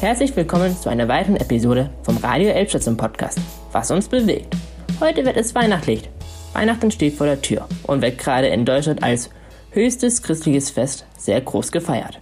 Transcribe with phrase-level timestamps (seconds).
[0.00, 3.38] Herzlich willkommen zu einer weiteren Episode vom Radio Elbstation Podcast,
[3.70, 4.56] was uns bewegt.
[4.98, 6.08] Heute wird es weihnachtlich.
[6.54, 9.28] Weihnachten steht vor der Tür und wird gerade in Deutschland als
[9.72, 12.18] höchstes christliches Fest sehr groß gefeiert.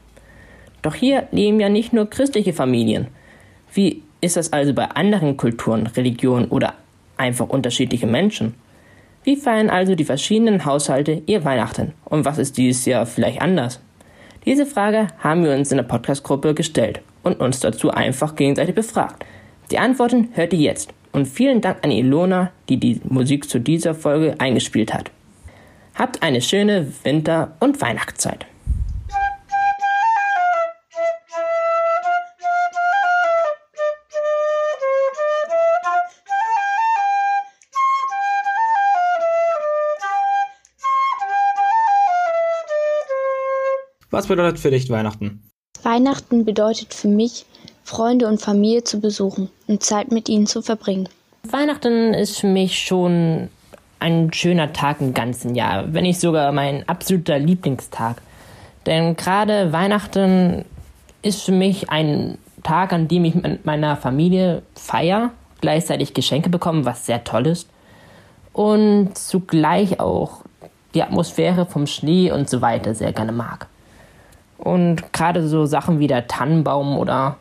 [0.82, 3.06] Doch hier leben ja nicht nur christliche Familien.
[3.72, 6.74] Wie ist das also bei anderen Kulturen, Religionen oder
[7.16, 8.54] einfach unterschiedliche Menschen?
[9.22, 13.78] Wie feiern also die verschiedenen Haushalte ihr Weihnachten und was ist dieses Jahr vielleicht anders?
[14.46, 19.24] Diese Frage haben wir uns in der Podcast-Gruppe gestellt und uns dazu einfach gegenseitig befragt.
[19.70, 20.92] Die Antworten hört ihr jetzt.
[21.12, 25.10] Und vielen Dank an Ilona, die die Musik zu dieser Folge eingespielt hat.
[25.94, 28.46] Habt eine schöne Winter- und Weihnachtszeit.
[44.10, 45.47] Was bedeutet für dich Weihnachten?
[45.82, 47.46] Weihnachten bedeutet für mich,
[47.84, 51.08] Freunde und Familie zu besuchen und Zeit mit ihnen zu verbringen.
[51.44, 53.48] Weihnachten ist für mich schon
[53.98, 58.20] ein schöner Tag im ganzen Jahr, wenn nicht sogar mein absoluter Lieblingstag.
[58.86, 60.64] Denn gerade Weihnachten
[61.22, 66.84] ist für mich ein Tag, an dem ich mit meiner Familie feier, gleichzeitig Geschenke bekomme,
[66.84, 67.68] was sehr toll ist.
[68.52, 70.42] Und zugleich auch
[70.94, 73.68] die Atmosphäre vom Schnee und so weiter sehr gerne mag.
[74.58, 77.36] Und gerade so Sachen wie der Tannenbaum oder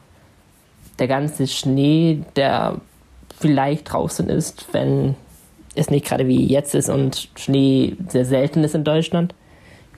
[0.99, 2.75] der ganze Schnee, der
[3.39, 5.15] vielleicht draußen ist, wenn
[5.75, 9.33] es nicht gerade wie jetzt ist und Schnee sehr selten ist in Deutschland,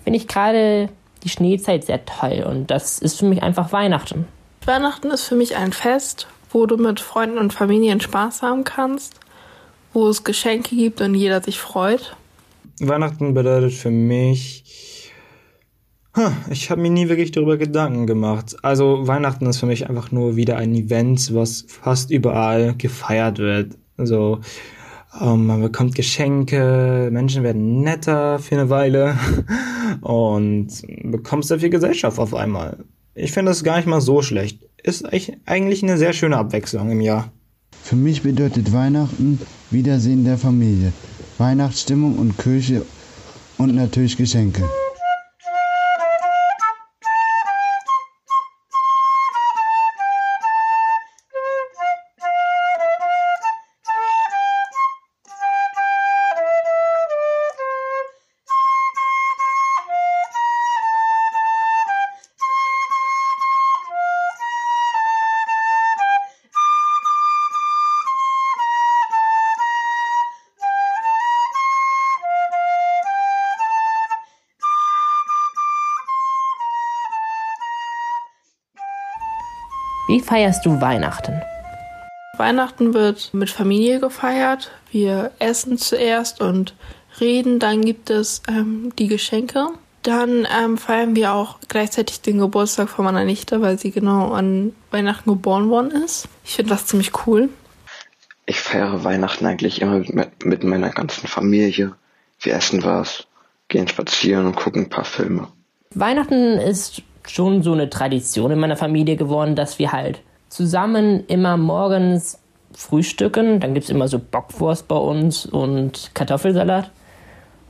[0.03, 0.90] finde ich gerade
[1.23, 4.28] die Schneezeit sehr toll und das ist für mich einfach Weihnachten.
[4.66, 9.16] Weihnachten ist für mich ein Fest, wo du mit Freunden und Familien Spaß haben kannst,
[9.94, 12.16] wo es Geschenke gibt und jeder sich freut.
[12.80, 14.63] Weihnachten bedeutet für mich
[16.50, 18.57] ich habe mir nie wirklich darüber Gedanken gemacht.
[18.62, 23.78] Also Weihnachten ist für mich einfach nur wieder ein Event, was fast überall gefeiert wird.
[23.97, 24.40] Also
[25.19, 29.18] ähm, man bekommt Geschenke, Menschen werden netter für eine Weile
[30.02, 30.68] und
[31.03, 32.78] bekommt sehr viel Gesellschaft auf einmal.
[33.16, 34.62] Ich finde das gar nicht mal so schlecht.
[34.81, 35.06] Ist
[35.46, 37.31] eigentlich eine sehr schöne Abwechslung im Jahr.
[37.84, 39.40] Für mich bedeutet Weihnachten
[39.72, 40.94] Wiedersehen der Familie,
[41.38, 42.84] Weihnachtsstimmung und Kirche
[43.57, 44.63] und natürlich Geschenke.
[80.09, 81.40] Wie feierst du Weihnachten?
[82.36, 84.72] Weihnachten wird mit Familie gefeiert.
[84.92, 86.74] Wir essen zuerst und
[87.22, 87.59] reden.
[87.59, 89.68] Dann gibt es ähm, die Geschenke.
[90.02, 94.74] Dann ähm, feiern wir auch gleichzeitig den Geburtstag von meiner Nichte, weil sie genau an
[94.90, 96.28] Weihnachten geboren worden ist.
[96.44, 97.50] Ich finde das ziemlich cool.
[98.48, 101.94] Ich feiere Weihnachten eigentlich immer mit, mit meiner ganzen Familie.
[102.40, 103.28] Wir essen was,
[103.68, 105.50] gehen spazieren und gucken ein paar Filme.
[105.94, 111.57] Weihnachten ist schon so eine Tradition in meiner Familie geworden, dass wir halt zusammen immer
[111.57, 112.40] morgens
[112.73, 113.59] frühstücken.
[113.59, 116.89] Dann gibt es immer so Bockwurst bei uns und Kartoffelsalat.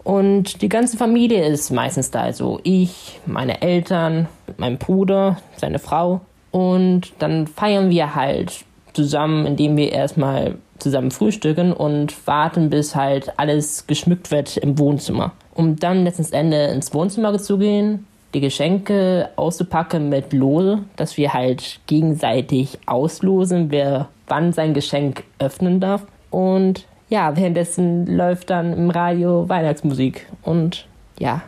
[0.03, 2.21] Und die ganze Familie ist meistens da.
[2.21, 4.27] Also ich, meine Eltern,
[4.57, 6.21] mein Bruder, seine Frau.
[6.51, 13.37] Und dann feiern wir halt zusammen, indem wir erstmal zusammen frühstücken und warten, bis halt
[13.37, 15.33] alles geschmückt wird im Wohnzimmer.
[15.53, 21.33] Um dann letztens Ende ins Wohnzimmer zu gehen, die Geschenke auszupacken mit Lose, dass wir
[21.33, 26.05] halt gegenseitig auslosen, wer wann sein Geschenk öffnen darf.
[26.29, 30.27] Und ja, währenddessen läuft dann im Radio Weihnachtsmusik.
[30.43, 30.85] Und
[31.17, 31.41] ja,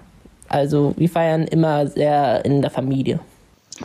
[0.50, 3.20] also wir feiern immer sehr in der Familie.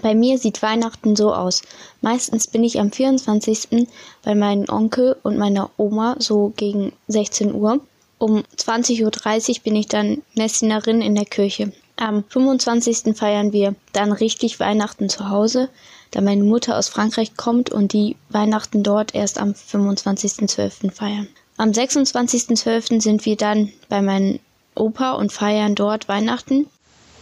[0.03, 1.63] Bei mir sieht Weihnachten so aus.
[2.01, 3.89] Meistens bin ich am 24.
[4.23, 7.81] bei meinem Onkel und meiner Oma so gegen 16 Uhr.
[8.19, 11.73] Um 20.30 Uhr bin ich dann Messnerin in der Kirche.
[11.99, 13.17] Am 25.
[13.17, 15.71] feiern wir dann richtig Weihnachten zu Hause,
[16.11, 20.91] da meine Mutter aus Frankreich kommt und die Weihnachten dort erst am 25.12.
[20.91, 21.27] feiern.
[21.57, 23.01] Am 26.12.
[23.01, 24.41] sind wir dann bei meinem
[24.75, 26.67] Opa und feiern dort Weihnachten.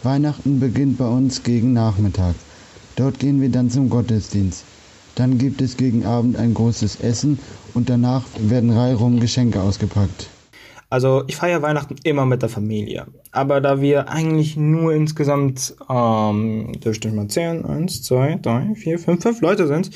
[0.03, 2.35] Weihnachten beginnt bei uns gegen Nachmittag.
[2.97, 4.65] Dort gehen wir dann zum Gottesdienst.
[5.15, 7.39] Dann gibt es gegen Abend ein großes Essen
[7.73, 10.27] und danach werden reihum Geschenke ausgepackt.
[10.89, 13.07] Also ich feiere Weihnachten immer mit der Familie.
[13.31, 18.99] Aber da wir eigentlich nur insgesamt, ähm, dürfte ich mal zählen, eins, zwei, drei, vier,
[18.99, 19.91] fünf, fünf Leute sind,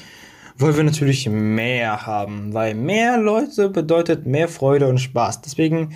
[0.57, 2.53] wollen wir natürlich mehr haben.
[2.53, 5.41] Weil mehr Leute bedeutet mehr Freude und Spaß.
[5.41, 5.93] Deswegen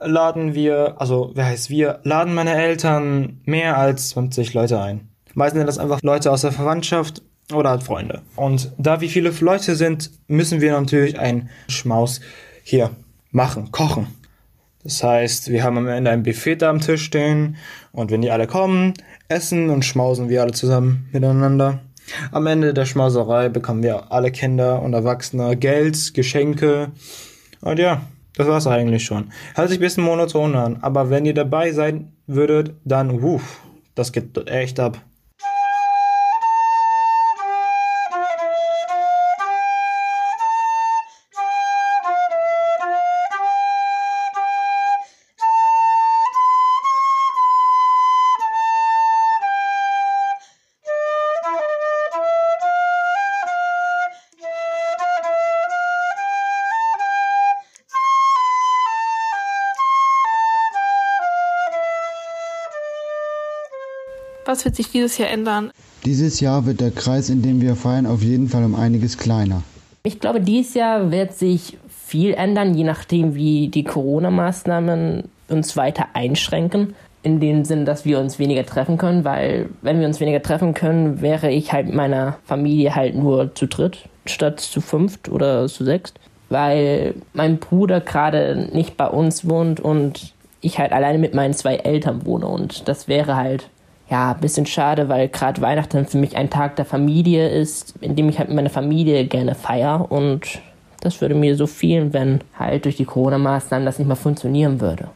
[0.00, 5.08] laden wir, also wer heißt wir, laden meine Eltern mehr als 20 Leute ein.
[5.34, 7.22] Meistens sind das einfach Leute aus der Verwandtschaft
[7.54, 8.22] oder halt Freunde.
[8.36, 12.20] Und da wie viele Leute sind, müssen wir natürlich einen Schmaus
[12.64, 12.90] hier
[13.32, 14.06] machen, kochen.
[14.84, 17.56] Das heißt, wir haben am Ende ein Buffet da am Tisch stehen
[17.92, 18.94] und wenn die alle kommen,
[19.28, 21.80] essen und schmausen wir alle zusammen miteinander.
[22.32, 26.90] Am Ende der Schmauserei bekommen wir alle Kinder und Erwachsene Geld, Geschenke
[27.60, 28.02] und ja,
[28.36, 29.30] das war's eigentlich schon.
[29.54, 33.60] Hört sich ein bisschen monoton an, aber wenn ihr dabei sein würdet, dann wuff,
[33.94, 35.00] das geht echt ab.
[64.52, 65.70] Was wird sich dieses Jahr ändern?
[66.04, 69.62] Dieses Jahr wird der Kreis, in dem wir feiern, auf jeden Fall um einiges kleiner.
[70.02, 76.08] Ich glaube, dieses Jahr wird sich viel ändern, je nachdem, wie die Corona-Maßnahmen uns weiter
[76.12, 76.94] einschränken.
[77.22, 80.74] In dem Sinn, dass wir uns weniger treffen können, weil wenn wir uns weniger treffen
[80.74, 85.66] können, wäre ich halt mit meiner Familie halt nur zu dritt statt zu fünft oder
[85.66, 86.20] zu sechst,
[86.50, 91.76] weil mein Bruder gerade nicht bei uns wohnt und ich halt alleine mit meinen zwei
[91.76, 93.70] Eltern wohne und das wäre halt
[94.12, 98.14] ja, ein bisschen schade, weil gerade Weihnachten für mich ein Tag der Familie ist, in
[98.14, 100.60] dem ich halt mit meiner Familie gerne feiere und
[101.00, 105.08] das würde mir so fehlen, wenn halt durch die Corona-Maßnahmen das nicht mehr funktionieren würde.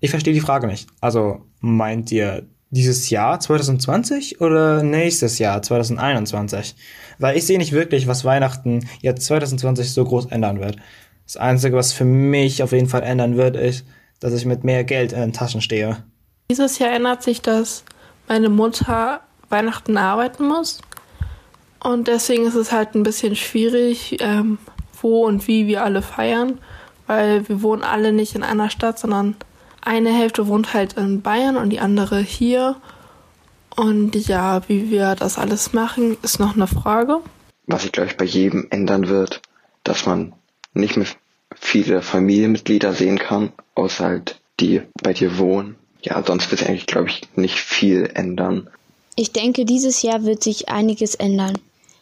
[0.00, 0.86] Ich verstehe die Frage nicht.
[1.00, 6.76] Also meint ihr dieses Jahr 2020 oder nächstes Jahr 2021?
[7.18, 10.76] Weil ich sehe nicht wirklich, was Weihnachten jetzt 2020 so groß ändern wird.
[11.24, 13.86] Das Einzige, was für mich auf jeden Fall ändern wird, ist,
[14.20, 16.04] dass ich mit mehr Geld in den Taschen stehe.
[16.50, 17.84] Dieses Jahr ändert sich das
[18.30, 20.80] meine Mutter Weihnachten arbeiten muss.
[21.82, 24.58] Und deswegen ist es halt ein bisschen schwierig, ähm,
[25.02, 26.60] wo und wie wir alle feiern,
[27.08, 29.34] weil wir wohnen alle nicht in einer Stadt, sondern
[29.80, 32.76] eine Hälfte wohnt halt in Bayern und die andere hier.
[33.74, 37.18] Und ja, wie wir das alles machen, ist noch eine Frage.
[37.66, 39.42] Was sich, glaube ich, bei jedem ändern wird,
[39.82, 40.34] dass man
[40.72, 41.06] nicht mehr
[41.56, 46.86] viele Familienmitglieder sehen kann, außer halt die bei dir wohnen ja, sonst wird sich eigentlich,
[46.86, 48.68] glaube ich, nicht viel ändern.
[49.16, 51.58] Ich denke, dieses Jahr wird sich einiges ändern.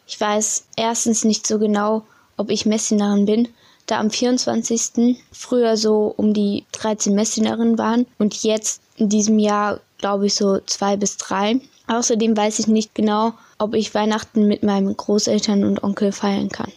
[0.06, 2.02] Ich weiß erstens nicht so genau,
[2.36, 3.48] ob ich Messdienerin bin,
[3.86, 5.16] da am 24.
[5.32, 10.60] früher so um die 13 Messdienerinnen waren und jetzt in diesem Jahr glaube ich so
[10.66, 11.60] zwei bis drei.
[11.88, 16.70] Außerdem weiß ich nicht genau, ob ich Weihnachten mit meinen Großeltern und Onkel feiern kann.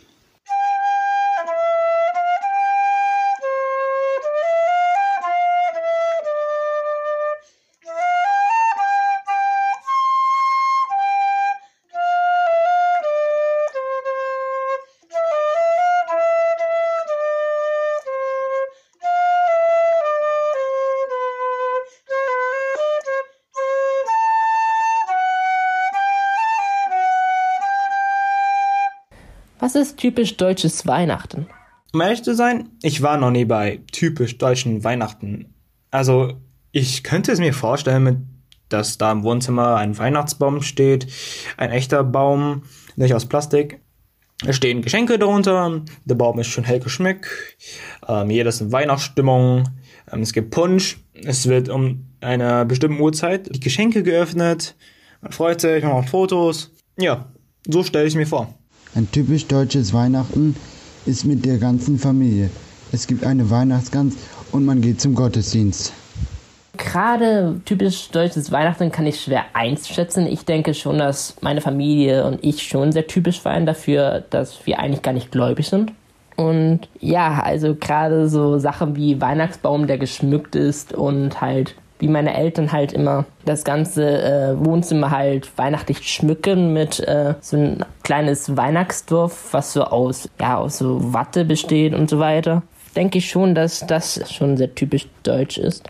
[29.73, 31.47] Was ist typisch deutsches Weihnachten?
[31.93, 35.53] Um ehrlich zu sein, ich war noch nie bei typisch deutschen Weihnachten.
[35.91, 36.33] Also,
[36.73, 41.07] ich könnte es mir vorstellen, dass da im Wohnzimmer ein Weihnachtsbaum steht,
[41.55, 42.63] ein echter Baum,
[42.97, 43.79] nicht aus Plastik.
[44.45, 47.29] Es stehen Geschenke darunter, der Baum ist schön hell geschmückt,
[48.09, 49.69] ähm, ist in Weihnachtsstimmung,
[50.11, 54.75] ähm, es gibt Punsch, es wird um eine bestimmte Uhrzeit die Geschenke geöffnet,
[55.21, 56.73] man freut sich, man macht Fotos.
[56.97, 57.31] Ja,
[57.65, 58.53] so stelle ich mir vor.
[58.93, 60.55] Ein typisch deutsches Weihnachten
[61.05, 62.49] ist mit der ganzen Familie.
[62.91, 64.15] Es gibt eine Weihnachtsgans
[64.51, 65.93] und man geht zum Gottesdienst.
[66.75, 70.25] Gerade typisch deutsches Weihnachten kann ich schwer einschätzen.
[70.25, 74.79] Ich denke schon, dass meine Familie und ich schon sehr typisch feiern dafür, dass wir
[74.79, 75.93] eigentlich gar nicht gläubig sind.
[76.35, 82.35] Und ja, also gerade so Sachen wie Weihnachtsbaum, der geschmückt ist und halt wie meine
[82.35, 88.57] Eltern halt immer das ganze äh, Wohnzimmer halt weihnachtlich schmücken mit äh, so ein kleines
[88.57, 92.63] Weihnachtsdorf, was so aus, ja, aus so Watte besteht und so weiter.
[92.95, 95.89] Denke ich schon, dass das schon sehr typisch deutsch ist.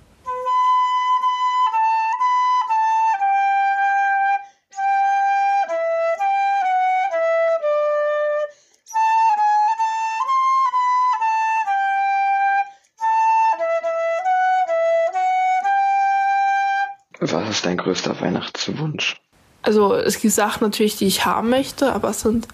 [17.21, 19.21] Was ist dein größter Weihnachtswunsch?
[19.61, 22.47] Also es gibt Sachen natürlich, die ich haben möchte, aber es sind,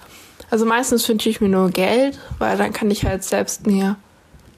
[0.50, 3.96] also meistens wünsche ich mir nur Geld, weil dann kann ich halt selbst mir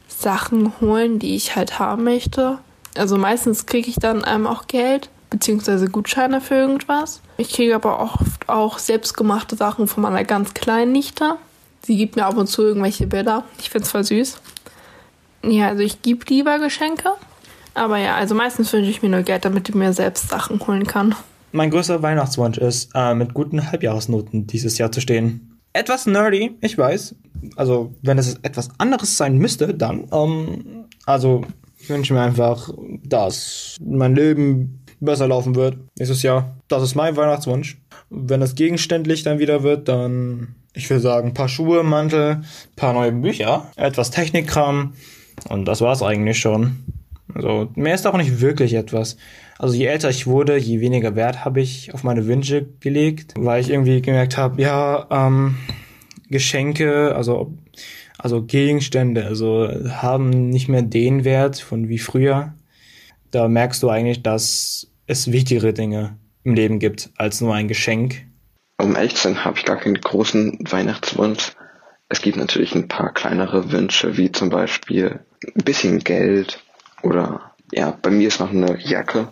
[0.07, 2.57] Sachen holen, die ich halt haben möchte.
[2.97, 7.21] Also meistens kriege ich dann einem auch Geld, beziehungsweise Gutscheine für irgendwas.
[7.37, 11.35] Ich kriege aber oft auch selbstgemachte Sachen von meiner ganz kleinen Nichte.
[11.83, 13.43] Sie gibt mir ab und zu irgendwelche Bilder.
[13.59, 14.41] Ich finde es voll süß.
[15.43, 17.11] Ja, also ich gebe lieber Geschenke.
[17.79, 20.85] Aber ja, also meistens wünsche ich mir nur Geld, damit ich mir selbst Sachen holen
[20.85, 21.15] kann.
[21.53, 25.57] Mein größter Weihnachtswunsch ist, äh, mit guten Halbjahresnoten dieses Jahr zu stehen.
[25.71, 27.15] Etwas nerdy, ich weiß.
[27.55, 31.41] Also, wenn es etwas anderes sein müsste, dann, ähm, also,
[31.79, 32.69] ich wünsche mir einfach,
[33.03, 36.57] dass mein Leben besser laufen wird nächstes Jahr.
[36.67, 37.77] Das ist mein Weihnachtswunsch.
[38.09, 42.41] Wenn es gegenständlich dann wieder wird, dann, ich will sagen, paar Schuhe, Mantel,
[42.75, 44.93] paar neue Bücher, etwas Technikkram
[45.47, 46.83] und das war's eigentlich schon.
[47.33, 49.17] Also mehr ist auch nicht wirklich etwas.
[49.57, 53.61] Also je älter ich wurde, je weniger Wert habe ich auf meine Wünsche gelegt, weil
[53.61, 55.57] ich irgendwie gemerkt habe, ja, ähm,
[56.29, 57.53] Geschenke, also
[58.19, 62.53] also Gegenstände, also haben nicht mehr den Wert von wie früher.
[63.31, 68.25] Da merkst du eigentlich, dass es wichtigere Dinge im Leben gibt als nur ein Geschenk.
[68.77, 71.53] Um ehrlich zu sein, habe ich gar keinen großen Weihnachtswunsch.
[72.09, 76.61] Es gibt natürlich ein paar kleinere Wünsche, wie zum Beispiel ein bisschen Geld
[77.03, 79.27] oder ja, bei mir ist noch eine Jacke.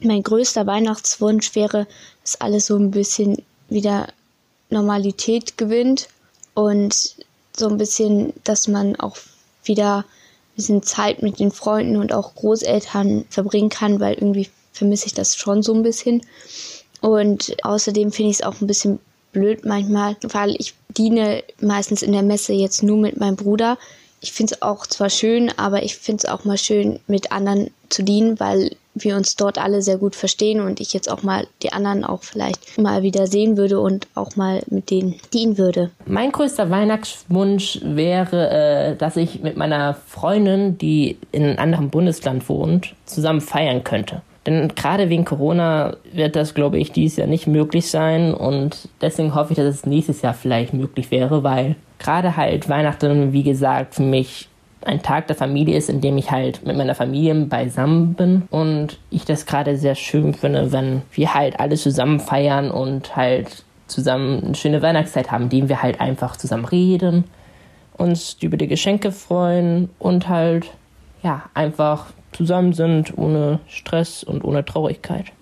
[0.00, 1.86] Mein größter Weihnachtswunsch wäre,
[2.22, 4.08] dass alles so ein bisschen wieder
[4.70, 6.08] Normalität gewinnt
[6.54, 7.16] und
[7.56, 9.16] so ein bisschen, dass man auch
[9.64, 10.04] wieder ein
[10.56, 15.36] bisschen Zeit mit den Freunden und auch Großeltern verbringen kann, weil irgendwie vermisse ich das
[15.36, 16.22] schon so ein bisschen.
[17.00, 18.98] Und außerdem finde ich es auch ein bisschen
[19.32, 23.78] blöd manchmal, weil ich diene meistens in der Messe jetzt nur mit meinem Bruder
[24.22, 27.70] ich finde es auch zwar schön, aber ich finde es auch mal schön, mit anderen
[27.88, 31.46] zu dienen, weil wir uns dort alle sehr gut verstehen und ich jetzt auch mal
[31.62, 35.90] die anderen auch vielleicht mal wieder sehen würde und auch mal mit denen dienen würde.
[36.06, 42.48] Mein größter Weihnachtswunsch wäre, äh, dass ich mit meiner Freundin, die in einem anderen Bundesland
[42.48, 44.22] wohnt, zusammen feiern könnte.
[44.46, 48.34] Denn gerade wegen Corona wird das, glaube ich, dieses Jahr nicht möglich sein.
[48.34, 53.32] Und deswegen hoffe ich, dass es nächstes Jahr vielleicht möglich wäre, weil gerade halt Weihnachten,
[53.32, 54.48] wie gesagt, für mich
[54.84, 58.42] ein Tag der Familie ist, in dem ich halt mit meiner Familie beisammen bin.
[58.50, 63.64] Und ich das gerade sehr schön finde, wenn wir halt alle zusammen feiern und halt
[63.86, 67.24] zusammen eine schöne Weihnachtszeit haben, indem wir halt einfach zusammen reden,
[67.96, 70.70] uns über die Geschenke freuen und halt
[71.22, 75.32] ja einfach zusammen sind ohne Stress und ohne Traurigkeit.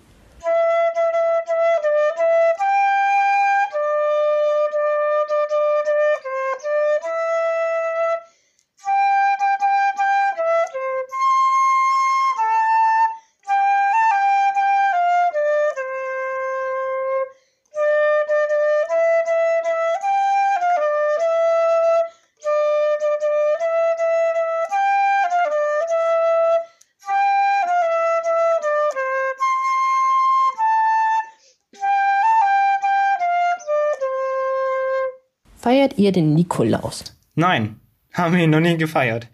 [35.61, 37.03] Feiert ihr den Nikolaus?
[37.35, 37.79] Nein,
[38.13, 39.27] haben wir ihn noch nie gefeiert.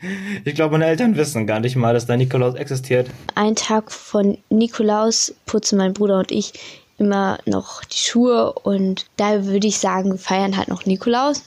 [0.44, 3.10] Ich glaube, meine Eltern wissen gar nicht mal, dass der Nikolaus existiert.
[3.36, 6.52] Ein Tag von Nikolaus putzen mein Bruder und ich
[6.98, 11.44] immer noch die Schuhe und da würde ich sagen, wir feiern halt noch Nikolaus.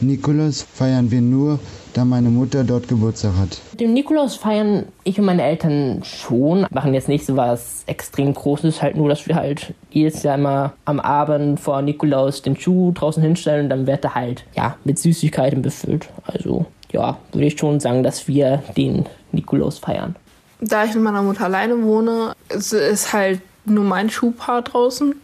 [0.00, 1.58] Nikolaus feiern wir nur,
[1.94, 3.60] da meine Mutter dort Geburtstag hat.
[3.78, 8.82] Den Nikolaus feiern ich und meine Eltern schon, machen jetzt nicht so was extrem Großes,
[8.82, 13.22] halt nur, dass wir halt jedes Jahr immer am Abend vor Nikolaus den Schuh draußen
[13.22, 16.08] hinstellen und dann wird er halt, ja, mit Süßigkeiten befüllt.
[16.24, 20.16] Also, ja, würde ich schon sagen, dass wir den Nikolaus feiern.
[20.60, 25.14] Da ich mit meiner Mutter alleine wohne, ist halt nur mein Schuhpaar draußen.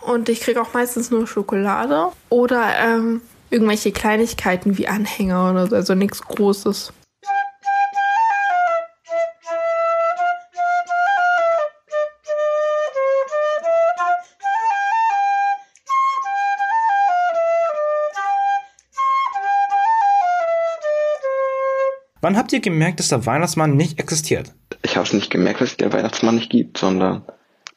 [0.00, 2.06] Und ich kriege auch meistens nur Schokolade.
[2.30, 6.92] Oder ähm, irgendwelche Kleinigkeiten wie Anhänger oder so, also nichts Großes.
[22.22, 24.52] Wann habt ihr gemerkt, dass der Weihnachtsmann nicht existiert?
[24.82, 27.22] Ich habe es nicht gemerkt, dass es den Weihnachtsmann nicht gibt, sondern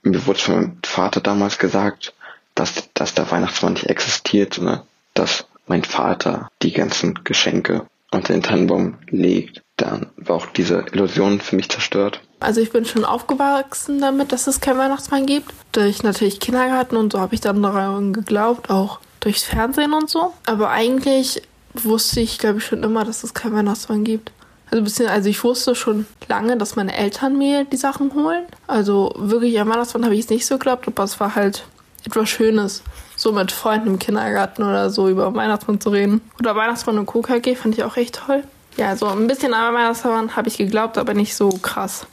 [0.02, 2.14] mir wurde von meinem Vater damals gesagt,
[2.54, 4.82] dass, dass der Weihnachtsmann nicht existiert, sondern
[5.14, 11.40] dass mein Vater die ganzen Geschenke unter den Tannenbaum legt, dann war auch diese Illusion
[11.42, 12.22] für mich zerstört.
[12.40, 15.52] Also ich bin schon aufgewachsen damit, dass es keinen Weihnachtsmann gibt.
[15.72, 20.34] Durch natürlich Kindergarten und so habe ich dann daran geglaubt, auch durchs Fernsehen und so.
[20.46, 21.42] Aber eigentlich
[21.74, 24.32] wusste ich, glaube ich, schon immer, dass es keinen Weihnachtsmann gibt.
[24.70, 28.44] Also, bisschen, also ich wusste schon lange, dass meine Eltern mir die Sachen holen.
[28.68, 31.66] Also wirklich am Weihnachtsmann habe ich es nicht so geglaubt, aber es war halt
[32.06, 32.84] etwas Schönes,
[33.24, 36.22] so mit Freunden im Kindergarten oder so über Weihnachtsmann zu reden.
[36.40, 38.44] Oder Weihnachtsmann und KKG fand ich auch echt toll.
[38.78, 42.06] Ja, so ein bisschen an Weihnachtsmann habe ich geglaubt, aber nicht so krass.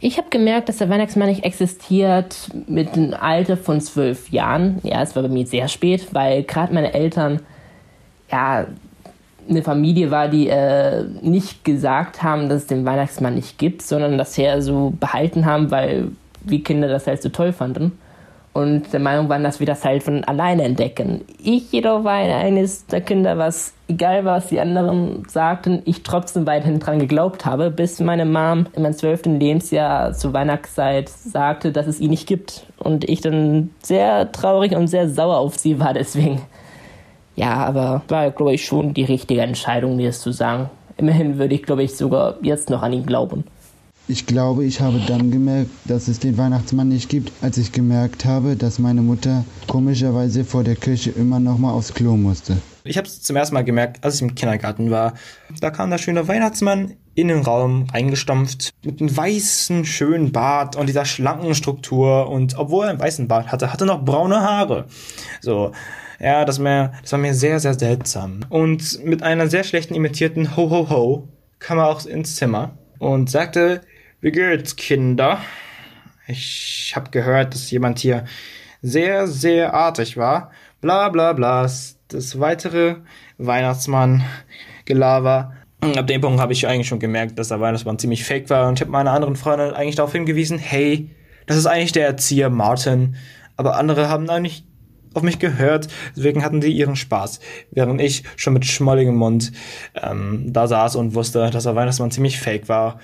[0.00, 2.36] Ich habe gemerkt, dass der Weihnachtsmann nicht existiert
[2.66, 4.78] mit einem Alter von zwölf Jahren.
[4.82, 7.40] Ja, es war bei mir sehr spät, weil gerade meine Eltern,
[8.30, 8.66] ja,
[9.48, 14.18] eine Familie war, die äh, nicht gesagt haben, dass es den Weihnachtsmann nicht gibt, sondern
[14.18, 16.08] das her so behalten haben, weil
[16.42, 17.98] wir Kinder das halt so toll fanden
[18.52, 21.22] und der Meinung waren, dass wir das halt von alleine entdecken.
[21.38, 26.80] Ich jedoch war eines der Kinder, was egal was die anderen sagten, ich trotzdem weiterhin
[26.80, 32.00] dran geglaubt habe, bis meine Mom in meinem zwölften Lebensjahr zur Weihnachtszeit sagte, dass es
[32.00, 32.66] ihn nicht gibt.
[32.78, 36.42] Und ich dann sehr traurig und sehr sauer auf sie war deswegen.
[37.36, 40.70] Ja, aber war, glaube ich, schon die richtige Entscheidung, mir das zu sagen.
[40.96, 43.44] Immerhin würde ich, glaube ich, sogar jetzt noch an ihn glauben.
[44.10, 48.24] Ich glaube, ich habe dann gemerkt, dass es den Weihnachtsmann nicht gibt, als ich gemerkt
[48.24, 52.56] habe, dass meine Mutter komischerweise vor der Kirche immer noch mal aufs Klo musste.
[52.82, 55.14] Ich habe es zum ersten Mal gemerkt, als ich im Kindergarten war.
[55.60, 60.88] Da kam der schöne Weihnachtsmann in den Raum eingestampft mit einem weißen, schönen Bart und
[60.88, 62.28] dieser schlanken Struktur.
[62.28, 64.86] Und obwohl er einen weißen Bart hatte, hatte er noch braune Haare.
[65.40, 65.70] So,
[66.18, 68.40] ja, das, mir, das war mir sehr, sehr seltsam.
[68.48, 71.28] Und mit einer sehr schlechten imitierten Ho Ho Ho
[71.60, 73.82] kam er auch ins Zimmer und sagte,
[74.20, 75.40] wie geht's, Kinder?
[76.26, 78.26] Ich hab gehört, dass jemand hier
[78.82, 80.50] sehr, sehr artig war.
[80.80, 81.68] Bla bla bla.
[82.08, 82.96] Das weitere
[83.38, 85.54] Weihnachtsmann-Gelaber.
[85.80, 88.74] Ab dem Punkt habe ich eigentlich schon gemerkt, dass der Weihnachtsmann ziemlich fake war und
[88.74, 91.08] ich habe meine anderen Freunde eigentlich darauf hingewiesen, hey,
[91.46, 93.16] das ist eigentlich der Erzieher Martin.
[93.56, 94.64] Aber andere haben eigentlich
[95.14, 97.40] auf mich gehört, deswegen hatten sie ihren Spaß.
[97.70, 99.52] Während ich schon mit schmolligem Mund
[99.94, 103.00] ähm, da saß und wusste, dass der Weihnachtsmann ziemlich fake war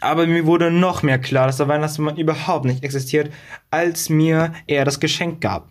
[0.00, 3.32] aber mir wurde noch mehr klar, dass der Weihnachtsmann überhaupt nicht existiert,
[3.70, 5.70] als mir er das Geschenk gab.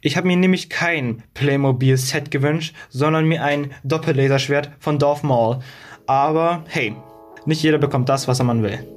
[0.00, 5.60] Ich habe mir nämlich kein Playmobil-Set gewünscht, sondern mir ein Doppellaserschwert von Dorf Mall.
[6.06, 6.96] Aber hey,
[7.44, 8.95] nicht jeder bekommt das, was er man will.